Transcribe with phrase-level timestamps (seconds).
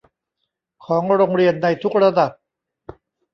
[0.85, 2.31] ของโรงเรียนในทุกระดับ